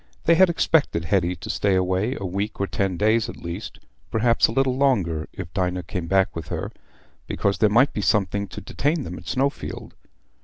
[0.23, 3.77] They had expected Hetty to stay away a week or ten days at least,
[4.09, 6.71] perhaps a little longer if Dinah came back with her,
[7.27, 9.93] because there might then be something to detain them at Snowfield.